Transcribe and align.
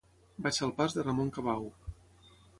Vaig 0.45 0.59
al 0.67 0.73
pas 0.79 0.95
de 0.97 1.05
Ramon 1.05 1.31
Cabau. 1.37 1.71